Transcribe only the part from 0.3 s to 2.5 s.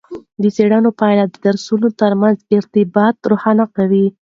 د څیړنو پایلې د درس ترمنځ